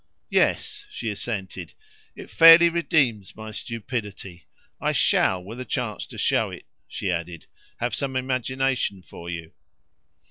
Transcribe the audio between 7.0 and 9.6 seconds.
added, "have some imagination for you."